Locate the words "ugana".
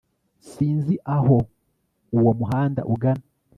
2.93-3.25